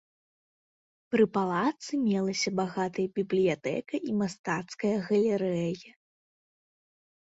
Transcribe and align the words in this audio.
Пры 1.15 1.23
палацы 1.35 1.93
мелася 2.07 2.49
багатая 2.61 3.07
бібліятэка 3.21 3.95
і 4.11 4.19
мастацкая 4.25 4.95
галерэя. 5.09 5.99